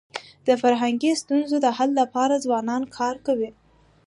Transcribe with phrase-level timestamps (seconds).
[0.47, 3.49] د فرهنګي ستونزو د حل لپاره ځوانان کار کوي.